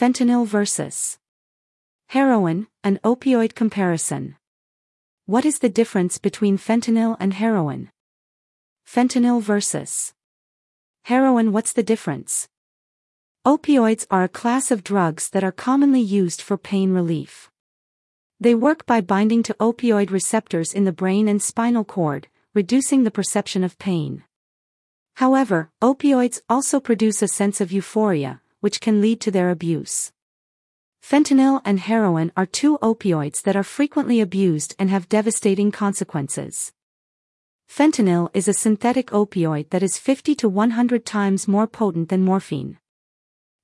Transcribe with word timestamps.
Fentanyl 0.00 0.46
versus 0.46 1.18
heroin, 2.06 2.68
an 2.82 2.98
opioid 3.04 3.54
comparison. 3.54 4.34
What 5.26 5.44
is 5.44 5.58
the 5.58 5.68
difference 5.68 6.16
between 6.16 6.56
fentanyl 6.56 7.18
and 7.20 7.34
heroin? 7.34 7.90
Fentanyl 8.86 9.42
versus 9.42 10.14
heroin 11.02 11.52
What's 11.52 11.74
the 11.74 11.82
difference? 11.82 12.48
Opioids 13.46 14.06
are 14.10 14.24
a 14.24 14.28
class 14.30 14.70
of 14.70 14.82
drugs 14.82 15.28
that 15.28 15.44
are 15.44 15.52
commonly 15.52 16.00
used 16.00 16.40
for 16.40 16.56
pain 16.56 16.94
relief. 16.94 17.50
They 18.40 18.54
work 18.54 18.86
by 18.86 19.02
binding 19.02 19.42
to 19.42 19.56
opioid 19.60 20.10
receptors 20.10 20.72
in 20.72 20.84
the 20.84 20.92
brain 20.92 21.28
and 21.28 21.42
spinal 21.42 21.84
cord, 21.84 22.26
reducing 22.54 23.04
the 23.04 23.10
perception 23.10 23.62
of 23.62 23.78
pain. 23.78 24.24
However, 25.16 25.68
opioids 25.82 26.40
also 26.48 26.80
produce 26.80 27.20
a 27.20 27.28
sense 27.28 27.60
of 27.60 27.70
euphoria, 27.70 28.40
which 28.60 28.80
can 28.80 29.00
lead 29.00 29.20
to 29.20 29.30
their 29.30 29.50
abuse. 29.50 30.12
Fentanyl 31.02 31.60
and 31.64 31.80
heroin 31.80 32.30
are 32.36 32.46
two 32.46 32.78
opioids 32.78 33.42
that 33.42 33.56
are 33.56 33.62
frequently 33.62 34.20
abused 34.20 34.74
and 34.78 34.90
have 34.90 35.08
devastating 35.08 35.72
consequences. 35.72 36.72
Fentanyl 37.68 38.30
is 38.34 38.48
a 38.48 38.52
synthetic 38.52 39.08
opioid 39.08 39.70
that 39.70 39.82
is 39.82 39.98
50 39.98 40.34
to 40.34 40.48
100 40.48 41.06
times 41.06 41.48
more 41.48 41.66
potent 41.66 42.08
than 42.08 42.22
morphine. 42.22 42.78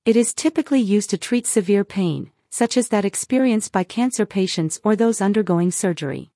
It 0.05 0.15
is 0.15 0.33
typically 0.33 0.79
used 0.79 1.09
to 1.09 1.17
treat 1.17 1.45
severe 1.45 1.83
pain, 1.83 2.31
such 2.49 2.77
as 2.77 2.87
that 2.87 3.05
experienced 3.05 3.71
by 3.71 3.83
cancer 3.83 4.25
patients 4.25 4.79
or 4.83 4.95
those 4.95 5.21
undergoing 5.21 5.71
surgery. 5.71 6.31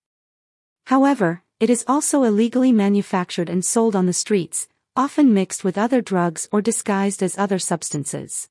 However, 0.88 1.44
it 1.60 1.70
is 1.70 1.86
also 1.88 2.24
illegally 2.24 2.72
manufactured 2.72 3.50
and 3.50 3.64
sold 3.64 3.96
on 3.96 4.06
the 4.06 4.14
streets, 4.14 4.68
often 4.96 5.34
mixed 5.34 5.64
with 5.64 5.78
other 5.78 6.02
drugs 6.02 6.50
or 6.52 6.62
disguised 6.62 7.24
as 7.24 7.38
other 7.38 7.60
substances. 7.60 8.50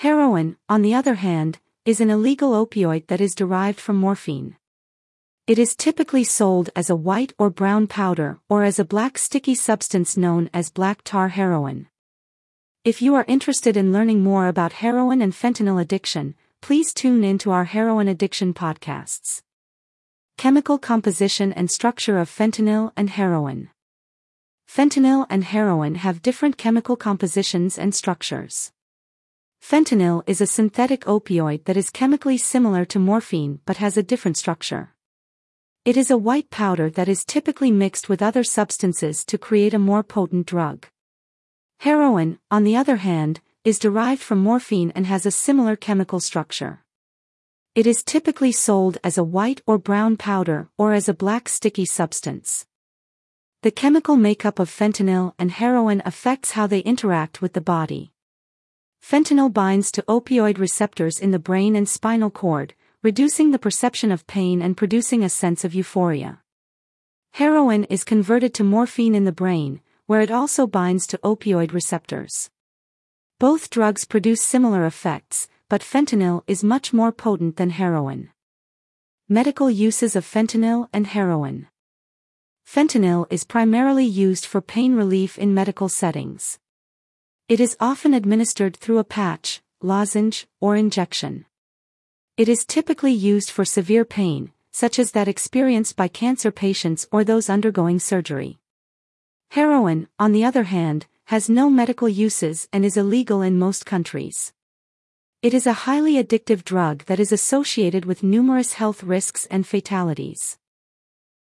Heroin, 0.00 0.56
on 0.66 0.80
the 0.80 0.94
other 0.94 1.16
hand, 1.16 1.58
is 1.84 2.00
an 2.00 2.08
illegal 2.08 2.52
opioid 2.52 3.08
that 3.08 3.20
is 3.20 3.34
derived 3.34 3.78
from 3.78 3.96
morphine. 3.96 4.56
It 5.46 5.58
is 5.58 5.76
typically 5.76 6.24
sold 6.24 6.70
as 6.74 6.88
a 6.88 6.96
white 6.96 7.34
or 7.36 7.50
brown 7.50 7.86
powder 7.86 8.38
or 8.48 8.64
as 8.64 8.78
a 8.78 8.84
black 8.86 9.18
sticky 9.18 9.54
substance 9.54 10.16
known 10.16 10.48
as 10.54 10.70
black 10.70 11.02
tar 11.04 11.28
heroin. 11.28 11.86
If 12.82 13.02
you 13.02 13.14
are 13.14 13.26
interested 13.28 13.76
in 13.76 13.92
learning 13.92 14.22
more 14.22 14.48
about 14.48 14.80
heroin 14.80 15.20
and 15.20 15.34
fentanyl 15.34 15.78
addiction, 15.78 16.34
please 16.62 16.94
tune 16.94 17.22
in 17.22 17.36
to 17.36 17.50
our 17.50 17.64
heroin 17.64 18.08
addiction 18.08 18.54
podcasts. 18.54 19.42
Chemical 20.38 20.78
composition 20.78 21.52
and 21.52 21.70
structure 21.70 22.16
of 22.16 22.30
fentanyl 22.30 22.90
and 22.96 23.10
heroin. 23.10 23.68
Fentanyl 24.66 25.26
and 25.28 25.44
heroin 25.44 25.96
have 25.96 26.22
different 26.22 26.56
chemical 26.56 26.96
compositions 26.96 27.78
and 27.78 27.94
structures. 27.94 28.72
Fentanyl 29.60 30.22
is 30.26 30.40
a 30.40 30.46
synthetic 30.46 31.02
opioid 31.04 31.64
that 31.64 31.76
is 31.76 31.90
chemically 31.90 32.36
similar 32.36 32.84
to 32.84 32.98
morphine 32.98 33.60
but 33.66 33.76
has 33.76 33.96
a 33.96 34.02
different 34.02 34.36
structure. 34.36 34.94
It 35.84 35.96
is 35.96 36.10
a 36.10 36.18
white 36.18 36.50
powder 36.50 36.90
that 36.90 37.08
is 37.08 37.24
typically 37.24 37.70
mixed 37.70 38.08
with 38.08 38.20
other 38.20 38.42
substances 38.42 39.24
to 39.26 39.38
create 39.38 39.72
a 39.72 39.78
more 39.78 40.02
potent 40.02 40.46
drug. 40.46 40.86
Heroin, 41.80 42.38
on 42.50 42.64
the 42.64 42.76
other 42.76 42.96
hand, 42.96 43.40
is 43.64 43.78
derived 43.78 44.22
from 44.22 44.38
morphine 44.38 44.90
and 44.94 45.06
has 45.06 45.24
a 45.24 45.30
similar 45.30 45.76
chemical 45.76 46.18
structure. 46.18 46.84
It 47.74 47.86
is 47.86 48.02
typically 48.02 48.52
sold 48.52 48.98
as 49.04 49.16
a 49.16 49.24
white 49.24 49.62
or 49.66 49.78
brown 49.78 50.16
powder 50.16 50.68
or 50.76 50.92
as 50.92 51.08
a 51.08 51.14
black 51.14 51.48
sticky 51.48 51.84
substance. 51.84 52.66
The 53.62 53.70
chemical 53.70 54.16
makeup 54.16 54.58
of 54.58 54.68
fentanyl 54.68 55.34
and 55.38 55.50
heroin 55.52 56.02
affects 56.04 56.52
how 56.52 56.66
they 56.66 56.80
interact 56.80 57.40
with 57.40 57.52
the 57.52 57.60
body. 57.60 58.12
Fentanyl 59.02 59.52
binds 59.52 59.90
to 59.92 60.02
opioid 60.02 60.58
receptors 60.58 61.18
in 61.18 61.30
the 61.30 61.38
brain 61.38 61.74
and 61.74 61.88
spinal 61.88 62.30
cord, 62.30 62.74
reducing 63.02 63.50
the 63.50 63.58
perception 63.58 64.12
of 64.12 64.26
pain 64.26 64.60
and 64.62 64.76
producing 64.76 65.24
a 65.24 65.28
sense 65.28 65.64
of 65.64 65.74
euphoria. 65.74 66.40
Heroin 67.32 67.84
is 67.84 68.04
converted 68.04 68.52
to 68.54 68.64
morphine 68.64 69.14
in 69.14 69.24
the 69.24 69.32
brain, 69.32 69.80
where 70.06 70.20
it 70.20 70.30
also 70.30 70.66
binds 70.66 71.06
to 71.06 71.18
opioid 71.18 71.72
receptors. 71.72 72.50
Both 73.38 73.70
drugs 73.70 74.04
produce 74.04 74.42
similar 74.42 74.84
effects, 74.84 75.48
but 75.68 75.82
fentanyl 75.82 76.42
is 76.46 76.62
much 76.62 76.92
more 76.92 77.12
potent 77.12 77.56
than 77.56 77.70
heroin. 77.70 78.30
Medical 79.28 79.70
uses 79.70 80.16
of 80.16 80.26
fentanyl 80.26 80.88
and 80.92 81.06
heroin. 81.06 81.68
Fentanyl 82.66 83.26
is 83.30 83.44
primarily 83.44 84.04
used 84.04 84.44
for 84.44 84.60
pain 84.60 84.94
relief 84.94 85.38
in 85.38 85.54
medical 85.54 85.88
settings. 85.88 86.58
It 87.50 87.58
is 87.58 87.76
often 87.80 88.14
administered 88.14 88.76
through 88.76 88.98
a 88.98 89.10
patch, 89.18 89.60
lozenge, 89.82 90.46
or 90.60 90.76
injection. 90.76 91.46
It 92.36 92.48
is 92.48 92.64
typically 92.64 93.10
used 93.12 93.50
for 93.50 93.64
severe 93.64 94.04
pain, 94.04 94.52
such 94.70 95.00
as 95.00 95.10
that 95.10 95.26
experienced 95.26 95.96
by 95.96 96.06
cancer 96.06 96.52
patients 96.52 97.08
or 97.10 97.24
those 97.24 97.50
undergoing 97.50 97.98
surgery. 97.98 98.60
Heroin, 99.50 100.06
on 100.16 100.30
the 100.30 100.44
other 100.44 100.62
hand, 100.62 101.06
has 101.24 101.50
no 101.50 101.68
medical 101.68 102.08
uses 102.08 102.68
and 102.72 102.84
is 102.84 102.96
illegal 102.96 103.42
in 103.42 103.58
most 103.58 103.84
countries. 103.84 104.52
It 105.42 105.52
is 105.52 105.66
a 105.66 105.82
highly 105.88 106.22
addictive 106.22 106.62
drug 106.62 107.04
that 107.06 107.18
is 107.18 107.32
associated 107.32 108.04
with 108.04 108.22
numerous 108.22 108.74
health 108.74 109.02
risks 109.02 109.46
and 109.46 109.66
fatalities. 109.66 110.56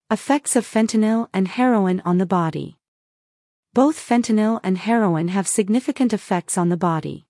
Effects 0.09 0.55
of 0.55 0.65
fentanyl 0.65 1.27
and 1.33 1.49
heroin 1.49 2.01
on 2.05 2.17
the 2.17 2.25
body. 2.25 2.77
Both 3.77 3.99
fentanyl 3.99 4.59
and 4.63 4.75
heroin 4.75 5.27
have 5.27 5.47
significant 5.47 6.11
effects 6.11 6.57
on 6.57 6.69
the 6.69 6.83
body. 6.91 7.27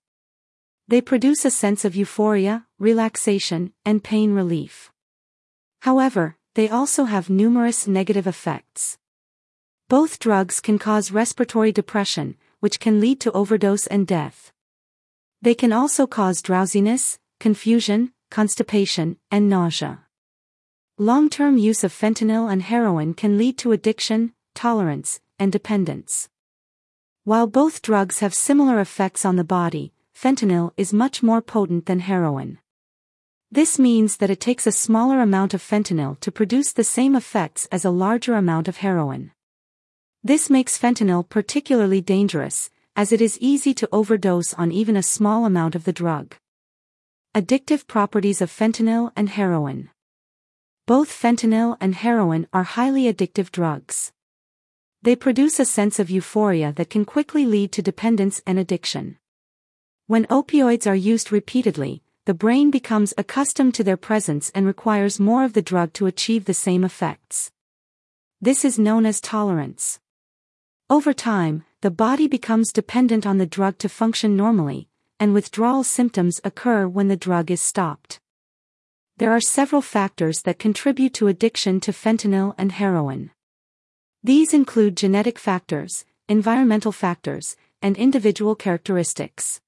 They 0.88 1.02
produce 1.02 1.44
a 1.44 1.50
sense 1.50 1.84
of 1.84 1.94
euphoria, 1.94 2.64
relaxation, 2.78 3.74
and 3.84 4.02
pain 4.02 4.32
relief. 4.32 4.90
However, 5.80 6.38
they 6.54 6.70
also 6.70 7.04
have 7.04 7.28
numerous 7.28 7.86
negative 7.86 8.26
effects. 8.26 8.96
Both 9.90 10.20
drugs 10.20 10.60
can 10.60 10.78
cause 10.78 11.12
respiratory 11.12 11.70
depression, 11.70 12.34
which 12.60 12.80
can 12.80 12.98
lead 12.98 13.20
to 13.20 13.32
overdose 13.32 13.86
and 13.86 14.06
death. 14.06 14.50
They 15.42 15.54
can 15.54 15.70
also 15.70 16.06
cause 16.06 16.40
drowsiness, 16.40 17.18
confusion, 17.38 18.14
constipation, 18.30 19.18
and 19.30 19.50
nausea. 19.50 20.06
Long-term 20.96 21.58
use 21.58 21.84
of 21.84 21.92
fentanyl 21.92 22.50
and 22.50 22.62
heroin 22.62 23.12
can 23.12 23.36
lead 23.36 23.58
to 23.58 23.72
addiction, 23.72 24.32
tolerance, 24.54 25.20
and 25.38 25.52
dependence. 25.52 26.30
While 27.28 27.46
both 27.46 27.82
drugs 27.82 28.20
have 28.20 28.32
similar 28.32 28.80
effects 28.80 29.26
on 29.26 29.36
the 29.36 29.44
body, 29.44 29.92
fentanyl 30.14 30.72
is 30.78 30.94
much 30.94 31.22
more 31.22 31.42
potent 31.42 31.84
than 31.84 32.00
heroin. 32.00 32.58
This 33.50 33.78
means 33.78 34.16
that 34.16 34.30
it 34.30 34.40
takes 34.40 34.66
a 34.66 34.72
smaller 34.72 35.20
amount 35.20 35.52
of 35.52 35.60
fentanyl 35.60 36.18
to 36.20 36.32
produce 36.32 36.72
the 36.72 36.84
same 36.84 37.14
effects 37.14 37.68
as 37.70 37.84
a 37.84 37.90
larger 37.90 38.32
amount 38.32 38.66
of 38.66 38.78
heroin. 38.78 39.32
This 40.24 40.48
makes 40.48 40.78
fentanyl 40.78 41.28
particularly 41.28 42.00
dangerous, 42.00 42.70
as 42.96 43.12
it 43.12 43.20
is 43.20 43.38
easy 43.40 43.74
to 43.74 43.88
overdose 43.92 44.54
on 44.54 44.72
even 44.72 44.96
a 44.96 45.02
small 45.02 45.44
amount 45.44 45.74
of 45.74 45.84
the 45.84 45.92
drug. 45.92 46.34
Addictive 47.34 47.86
properties 47.86 48.40
of 48.40 48.50
fentanyl 48.50 49.12
and 49.14 49.28
heroin. 49.28 49.90
Both 50.86 51.10
fentanyl 51.10 51.76
and 51.78 51.94
heroin 51.94 52.46
are 52.54 52.62
highly 52.62 53.02
addictive 53.02 53.52
drugs. 53.52 54.12
They 55.02 55.14
produce 55.14 55.60
a 55.60 55.64
sense 55.64 55.98
of 55.98 56.10
euphoria 56.10 56.72
that 56.72 56.90
can 56.90 57.04
quickly 57.04 57.46
lead 57.46 57.70
to 57.72 57.82
dependence 57.82 58.42
and 58.46 58.58
addiction. 58.58 59.18
When 60.06 60.26
opioids 60.26 60.86
are 60.86 60.94
used 60.94 61.30
repeatedly, 61.30 62.02
the 62.24 62.34
brain 62.34 62.70
becomes 62.70 63.14
accustomed 63.16 63.74
to 63.74 63.84
their 63.84 63.96
presence 63.96 64.50
and 64.54 64.66
requires 64.66 65.20
more 65.20 65.44
of 65.44 65.52
the 65.52 65.62
drug 65.62 65.92
to 65.94 66.06
achieve 66.06 66.44
the 66.44 66.54
same 66.54 66.84
effects. 66.84 67.50
This 68.40 68.64
is 68.64 68.78
known 68.78 69.06
as 69.06 69.20
tolerance. 69.20 70.00
Over 70.90 71.12
time, 71.12 71.64
the 71.80 71.90
body 71.90 72.26
becomes 72.26 72.72
dependent 72.72 73.26
on 73.26 73.38
the 73.38 73.46
drug 73.46 73.78
to 73.78 73.88
function 73.88 74.36
normally, 74.36 74.88
and 75.20 75.32
withdrawal 75.32 75.84
symptoms 75.84 76.40
occur 76.42 76.88
when 76.88 77.08
the 77.08 77.16
drug 77.16 77.50
is 77.50 77.60
stopped. 77.60 78.20
There 79.16 79.32
are 79.32 79.40
several 79.40 79.82
factors 79.82 80.42
that 80.42 80.58
contribute 80.58 81.14
to 81.14 81.28
addiction 81.28 81.80
to 81.80 81.92
fentanyl 81.92 82.54
and 82.58 82.72
heroin. 82.72 83.30
These 84.24 84.52
include 84.52 84.96
genetic 84.96 85.38
factors, 85.38 86.04
environmental 86.28 86.90
factors, 86.90 87.56
and 87.80 87.96
individual 87.96 88.56
characteristics. 88.56 89.60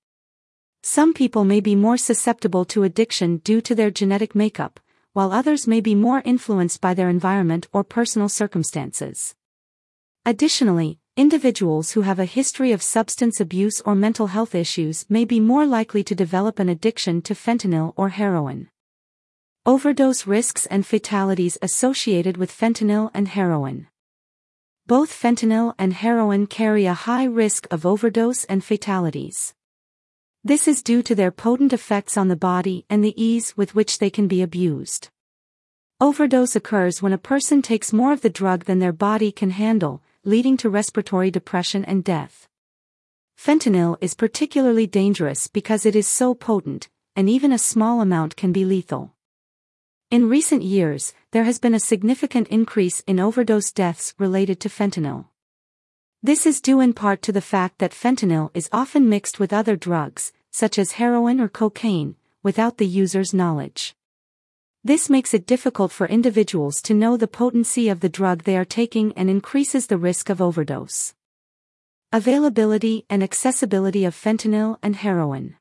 Some 0.82 1.14
people 1.14 1.44
may 1.44 1.60
be 1.60 1.76
more 1.76 1.96
susceptible 1.96 2.64
to 2.66 2.82
addiction 2.82 3.36
due 3.38 3.60
to 3.60 3.76
their 3.76 3.92
genetic 3.92 4.34
makeup, 4.34 4.80
while 5.12 5.32
others 5.32 5.68
may 5.68 5.80
be 5.80 5.94
more 5.94 6.22
influenced 6.24 6.80
by 6.80 6.94
their 6.94 7.08
environment 7.08 7.68
or 7.72 7.84
personal 7.84 8.28
circumstances. 8.28 9.36
Additionally, 10.26 10.98
individuals 11.16 11.92
who 11.92 12.00
have 12.00 12.18
a 12.18 12.24
history 12.24 12.72
of 12.72 12.82
substance 12.82 13.40
abuse 13.40 13.80
or 13.82 13.94
mental 13.94 14.28
health 14.28 14.54
issues 14.54 15.06
may 15.08 15.24
be 15.24 15.38
more 15.38 15.64
likely 15.64 16.02
to 16.02 16.14
develop 16.14 16.58
an 16.58 16.68
addiction 16.68 17.22
to 17.22 17.34
fentanyl 17.34 17.92
or 17.96 18.08
heroin. 18.08 18.68
Overdose 19.64 20.26
risks 20.26 20.66
and 20.66 20.84
fatalities 20.84 21.56
associated 21.62 22.36
with 22.36 22.50
fentanyl 22.50 23.12
and 23.14 23.28
heroin. 23.28 23.86
Both 24.90 25.12
fentanyl 25.12 25.72
and 25.78 25.92
heroin 25.92 26.48
carry 26.48 26.84
a 26.86 26.94
high 26.94 27.22
risk 27.22 27.68
of 27.70 27.86
overdose 27.86 28.42
and 28.46 28.64
fatalities. 28.64 29.54
This 30.42 30.66
is 30.66 30.82
due 30.82 31.00
to 31.04 31.14
their 31.14 31.30
potent 31.30 31.72
effects 31.72 32.16
on 32.16 32.26
the 32.26 32.34
body 32.34 32.86
and 32.90 33.04
the 33.04 33.14
ease 33.16 33.56
with 33.56 33.76
which 33.76 34.00
they 34.00 34.10
can 34.10 34.26
be 34.26 34.42
abused. 34.42 35.08
Overdose 36.00 36.56
occurs 36.56 37.00
when 37.00 37.12
a 37.12 37.18
person 37.18 37.62
takes 37.62 37.92
more 37.92 38.12
of 38.12 38.22
the 38.22 38.28
drug 38.28 38.64
than 38.64 38.80
their 38.80 38.92
body 38.92 39.30
can 39.30 39.50
handle, 39.50 40.02
leading 40.24 40.56
to 40.56 40.68
respiratory 40.68 41.30
depression 41.30 41.84
and 41.84 42.02
death. 42.02 42.48
Fentanyl 43.38 43.96
is 44.00 44.14
particularly 44.14 44.88
dangerous 44.88 45.46
because 45.46 45.86
it 45.86 45.94
is 45.94 46.08
so 46.08 46.34
potent, 46.34 46.88
and 47.14 47.30
even 47.30 47.52
a 47.52 47.58
small 47.58 48.00
amount 48.00 48.34
can 48.34 48.50
be 48.50 48.64
lethal. 48.64 49.14
In 50.10 50.28
recent 50.28 50.64
years, 50.64 51.14
there 51.30 51.44
has 51.44 51.60
been 51.60 51.72
a 51.72 51.78
significant 51.78 52.48
increase 52.48 52.98
in 53.06 53.20
overdose 53.20 53.70
deaths 53.70 54.12
related 54.18 54.58
to 54.58 54.68
fentanyl. 54.68 55.26
This 56.20 56.46
is 56.46 56.60
due 56.60 56.80
in 56.80 56.94
part 56.94 57.22
to 57.22 57.30
the 57.30 57.40
fact 57.40 57.78
that 57.78 57.92
fentanyl 57.92 58.50
is 58.52 58.68
often 58.72 59.08
mixed 59.08 59.38
with 59.38 59.52
other 59.52 59.76
drugs, 59.76 60.32
such 60.50 60.80
as 60.80 60.98
heroin 60.98 61.40
or 61.40 61.48
cocaine, 61.48 62.16
without 62.42 62.78
the 62.78 62.88
user's 62.88 63.32
knowledge. 63.32 63.94
This 64.82 65.08
makes 65.08 65.32
it 65.32 65.46
difficult 65.46 65.92
for 65.92 66.08
individuals 66.08 66.82
to 66.82 66.94
know 66.94 67.16
the 67.16 67.28
potency 67.28 67.88
of 67.88 68.00
the 68.00 68.08
drug 68.08 68.42
they 68.42 68.56
are 68.56 68.64
taking 68.64 69.12
and 69.12 69.30
increases 69.30 69.86
the 69.86 69.96
risk 69.96 70.28
of 70.28 70.42
overdose. 70.42 71.14
Availability 72.12 73.06
and 73.08 73.22
accessibility 73.22 74.04
of 74.04 74.16
fentanyl 74.16 74.76
and 74.82 74.96
heroin. 74.96 75.54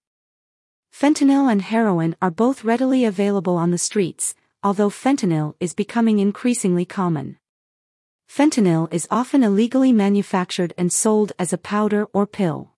Fentanyl 0.92 1.52
and 1.52 1.62
heroin 1.62 2.16
are 2.20 2.32
both 2.32 2.64
readily 2.64 3.06
available 3.06 3.56
on 3.56 3.70
the 3.70 3.78
streets, 3.78 4.34
although 4.64 4.90
fentanyl 4.90 5.56
is 5.60 5.74
becoming 5.74 6.20
increasingly 6.20 6.86
common. 6.86 7.38
Fentanyl 8.30 8.94
is 8.94 9.08
often 9.10 9.44
illegally 9.44 9.92
manufactured 9.92 10.74
and 10.78 10.94
sold 10.94 11.32
as 11.40 11.52
a 11.52 11.58
powder 11.58 12.06
or 12.14 12.28
pill. 12.28 12.74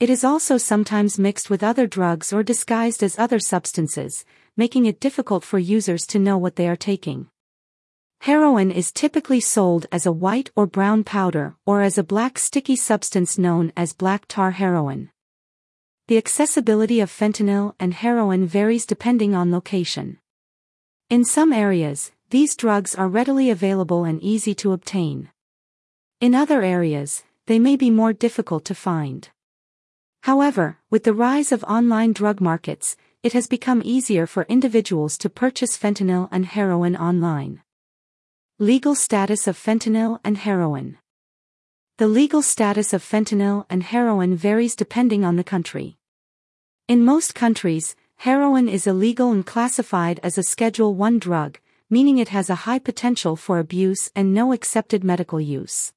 It 0.00 0.10
is 0.10 0.24
also 0.24 0.58
sometimes 0.58 1.18
mixed 1.18 1.50
with 1.50 1.62
other 1.62 1.86
drugs 1.86 2.32
or 2.32 2.42
disguised 2.42 3.02
as 3.02 3.18
other 3.18 3.38
substances, 3.38 4.24
making 4.56 4.86
it 4.86 5.00
difficult 5.00 5.44
for 5.44 5.58
users 5.58 6.06
to 6.08 6.18
know 6.18 6.38
what 6.38 6.56
they 6.56 6.68
are 6.68 6.76
taking. 6.76 7.28
Heroin 8.20 8.70
is 8.70 8.90
typically 8.90 9.40
sold 9.40 9.86
as 9.92 10.06
a 10.06 10.12
white 10.12 10.50
or 10.56 10.66
brown 10.66 11.04
powder 11.04 11.56
or 11.66 11.82
as 11.82 11.98
a 11.98 12.02
black 12.02 12.38
sticky 12.38 12.76
substance 12.76 13.36
known 13.36 13.72
as 13.76 13.92
black 13.92 14.24
tar 14.26 14.52
heroin. 14.52 15.10
The 16.08 16.16
accessibility 16.16 17.00
of 17.00 17.10
fentanyl 17.10 17.74
and 17.78 17.92
heroin 17.92 18.46
varies 18.46 18.86
depending 18.86 19.34
on 19.34 19.52
location. 19.52 20.18
In 21.10 21.22
some 21.24 21.52
areas, 21.52 22.12
these 22.30 22.56
drugs 22.56 22.94
are 22.94 23.08
readily 23.08 23.50
available 23.50 24.04
and 24.04 24.22
easy 24.22 24.54
to 24.56 24.72
obtain. 24.72 25.30
In 26.20 26.34
other 26.34 26.62
areas, 26.62 27.22
they 27.46 27.58
may 27.58 27.76
be 27.76 27.90
more 27.90 28.14
difficult 28.14 28.64
to 28.64 28.74
find. 28.74 29.28
However, 30.22 30.78
with 30.88 31.04
the 31.04 31.12
rise 31.12 31.52
of 31.52 31.62
online 31.64 32.14
drug 32.14 32.40
markets, 32.40 32.96
it 33.22 33.34
has 33.34 33.46
become 33.46 33.82
easier 33.84 34.26
for 34.26 34.44
individuals 34.44 35.18
to 35.18 35.28
purchase 35.28 35.76
fentanyl 35.76 36.28
and 36.32 36.46
heroin 36.46 36.96
online. 36.96 37.62
Legal 38.58 38.94
status 38.94 39.46
of 39.46 39.58
fentanyl 39.58 40.20
and 40.24 40.38
heroin. 40.38 40.96
The 41.98 42.08
legal 42.08 42.40
status 42.40 42.94
of 42.94 43.04
fentanyl 43.04 43.66
and 43.68 43.82
heroin 43.82 44.36
varies 44.36 44.74
depending 44.74 45.22
on 45.24 45.36
the 45.36 45.44
country. 45.44 45.98
In 46.88 47.04
most 47.04 47.34
countries, 47.34 47.94
heroin 48.16 48.68
is 48.68 48.86
illegal 48.86 49.30
and 49.30 49.44
classified 49.44 50.20
as 50.22 50.38
a 50.38 50.42
Schedule 50.42 50.94
1 50.94 51.18
drug, 51.18 51.58
meaning 51.90 52.18
it 52.18 52.28
has 52.28 52.50
a 52.50 52.66
high 52.66 52.78
potential 52.78 53.36
for 53.36 53.58
abuse 53.58 54.10
and 54.16 54.34
no 54.34 54.52
accepted 54.52 55.04
medical 55.04 55.40
use. 55.40 55.92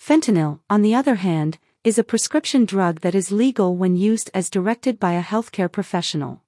Fentanyl, 0.00 0.60
on 0.68 0.82
the 0.82 0.94
other 0.94 1.16
hand, 1.16 1.58
is 1.82 1.98
a 1.98 2.04
prescription 2.04 2.64
drug 2.64 3.00
that 3.00 3.14
is 3.14 3.32
legal 3.32 3.76
when 3.76 3.96
used 3.96 4.30
as 4.34 4.50
directed 4.50 4.98
by 4.98 5.12
a 5.12 5.22
healthcare 5.22 5.70
professional. 5.70 6.42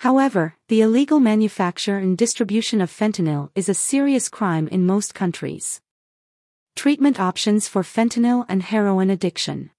However, 0.00 0.56
the 0.68 0.82
illegal 0.82 1.20
manufacture 1.20 1.96
and 1.96 2.16
distribution 2.16 2.80
of 2.80 2.90
fentanyl 2.90 3.50
is 3.54 3.68
a 3.68 3.74
serious 3.74 4.28
crime 4.28 4.68
in 4.68 4.86
most 4.86 5.14
countries. 5.14 5.80
Treatment 6.76 7.18
options 7.18 7.68
for 7.68 7.82
fentanyl 7.82 8.44
and 8.48 8.62
heroin 8.62 9.08
addiction. 9.08 9.70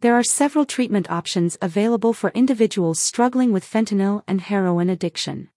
There 0.00 0.14
are 0.14 0.22
several 0.22 0.66
treatment 0.66 1.10
options 1.10 1.56
available 1.62 2.12
for 2.12 2.30
individuals 2.34 3.00
struggling 3.00 3.50
with 3.50 3.64
fentanyl 3.64 4.22
and 4.28 4.42
heroin 4.42 4.90
addiction. 4.90 5.48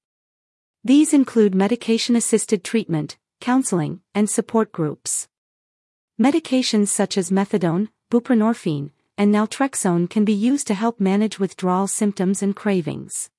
These 0.81 1.13
include 1.13 1.53
medication 1.53 2.15
assisted 2.15 2.63
treatment, 2.63 3.17
counseling, 3.41 3.99
and 4.15 4.29
support 4.29 4.71
groups. 4.71 5.27
Medications 6.17 6.87
such 6.87 7.17
as 7.17 7.31
methadone, 7.31 7.89
buprenorphine, 8.09 8.91
and 9.17 9.35
naltrexone 9.35 10.09
can 10.09 10.23
be 10.23 10.33
used 10.33 10.67
to 10.67 10.73
help 10.73 11.01
manage 11.01 11.37
withdrawal 11.37 11.87
symptoms 11.87 12.41
and 12.41 12.55
cravings. 12.55 13.29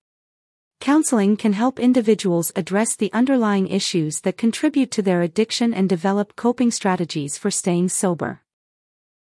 Counseling 0.81 1.39
can 1.39 1.55
help 1.55 1.81
individuals 1.81 2.53
address 2.55 2.95
the 2.95 3.13
underlying 3.15 3.69
issues 3.69 4.21
that 4.21 4.37
contribute 4.37 4.91
to 4.91 5.03
their 5.03 5.23
addiction 5.23 5.73
and 5.73 5.89
develop 5.89 6.37
coping 6.37 6.71
strategies 6.71 7.39
for 7.39 7.51
staying 7.51 7.89
sober. 7.89 8.43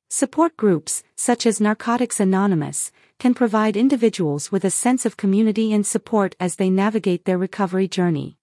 Support 0.08 0.56
groups, 0.56 1.02
such 1.16 1.46
as 1.46 1.60
Narcotics 1.60 2.20
Anonymous, 2.20 2.92
can 3.18 3.34
provide 3.34 3.76
individuals 3.76 4.52
with 4.52 4.64
a 4.64 4.70
sense 4.70 5.04
of 5.04 5.16
community 5.16 5.72
and 5.72 5.84
support 5.84 6.36
as 6.38 6.56
they 6.56 6.70
navigate 6.70 7.24
their 7.24 7.36
recovery 7.36 7.88
journey. 7.88 8.38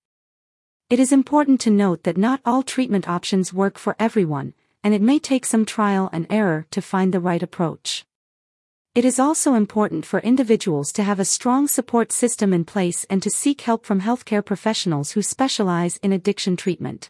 It 0.90 1.00
is 1.00 1.14
important 1.14 1.62
to 1.62 1.70
note 1.70 2.04
that 2.04 2.18
not 2.18 2.42
all 2.46 2.64
treatment 2.64 3.08
options 3.08 3.54
work 3.54 3.78
for 3.78 3.96
everyone, 3.98 4.54
and 4.84 4.94
it 4.94 5.02
may 5.02 5.20
take 5.20 5.46
some 5.46 5.64
trial 5.64 6.10
and 6.12 6.28
error 6.30 6.68
to 6.72 6.82
find 6.82 7.14
the 7.14 7.22
right 7.22 7.42
approach. 7.42 8.06
It 8.94 9.06
is 9.06 9.18
also 9.18 9.54
important 9.54 10.06
for 10.06 10.20
individuals 10.20 10.92
to 10.92 11.04
have 11.04 11.20
a 11.20 11.26
strong 11.26 11.70
support 11.70 12.12
system 12.12 12.54
in 12.54 12.66
place 12.66 13.06
and 13.10 13.24
to 13.24 13.30
seek 13.30 13.62
help 13.62 13.86
from 13.86 14.02
healthcare 14.02 14.44
professionals 14.44 15.12
who 15.12 15.22
specialize 15.22 15.96
in 16.04 16.12
addiction 16.12 16.58
treatment. 16.58 17.10